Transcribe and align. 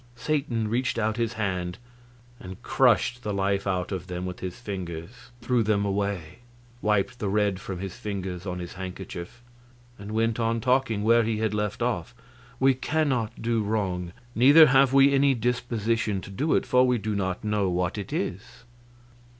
Satan 0.15 0.67
reached 0.67 0.97
out 0.97 1.17
his 1.17 1.33
hand 1.33 1.77
and 2.39 2.59
crushed 2.63 3.21
the 3.21 3.31
life 3.35 3.67
out 3.67 3.91
of 3.91 4.07
them 4.07 4.25
with 4.25 4.39
his 4.39 4.55
fingers, 4.59 5.11
threw 5.43 5.61
them 5.61 5.85
away, 5.85 6.39
wiped 6.81 7.19
the 7.19 7.29
red 7.29 7.59
from 7.61 7.77
his 7.77 7.95
fingers 7.95 8.47
on 8.47 8.57
his 8.57 8.73
handkerchief, 8.73 9.43
and 9.99 10.11
went 10.11 10.39
on 10.39 10.59
talking 10.59 11.03
where 11.03 11.21
he 11.21 11.37
had 11.37 11.53
left 11.53 11.83
off: 11.83 12.15
"We 12.59 12.73
cannot 12.73 13.43
do 13.43 13.61
wrong; 13.61 14.11
neither 14.33 14.65
have 14.65 14.91
we 14.91 15.13
any 15.13 15.35
disposition 15.35 16.19
to 16.21 16.31
do 16.31 16.55
it, 16.55 16.65
for 16.65 16.87
we 16.87 16.97
do 16.97 17.15
not 17.15 17.43
know 17.43 17.69
what 17.69 17.95
it 17.99 18.11
is." 18.11 18.63